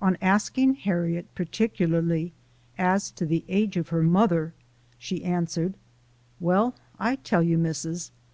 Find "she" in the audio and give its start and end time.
4.98-5.22